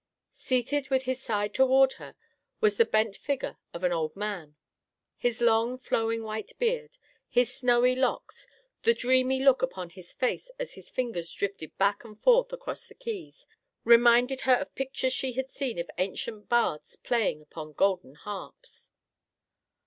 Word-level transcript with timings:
Seated 0.33 0.89
with 0.89 1.03
his 1.03 1.21
side 1.21 1.53
toward 1.53 1.93
her, 2.01 2.15
was 2.59 2.77
the 2.77 2.85
bent 2.85 3.15
figure 3.15 3.59
of 3.71 3.83
an 3.83 3.91
old 3.91 4.15
man. 4.15 4.55
His 5.15 5.41
long, 5.41 5.77
flowing 5.77 6.23
white 6.23 6.57
beard, 6.57 6.97
his 7.29 7.53
snowy 7.53 7.95
locks, 7.95 8.47
the 8.81 8.95
dreamy 8.95 9.43
look 9.43 9.61
upon 9.61 9.91
his 9.91 10.11
face 10.11 10.49
as 10.57 10.73
his 10.73 10.89
fingers 10.89 11.31
drifted 11.31 11.77
back 11.77 12.03
and 12.03 12.19
forth 12.19 12.51
across 12.51 12.87
the 12.87 12.95
keys, 12.95 13.45
reminded 13.83 14.41
her 14.41 14.55
of 14.55 14.73
pictures 14.73 15.13
she 15.13 15.33
had 15.33 15.51
seen 15.51 15.77
of 15.77 15.87
ancient 15.99 16.49
bards 16.49 16.95
playing 16.95 17.39
upon 17.43 17.73
golden 17.73 18.15
harps. 18.15 18.89